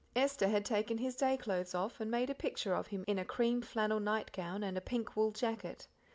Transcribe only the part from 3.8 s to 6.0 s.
nightgown and a pink wool jacket.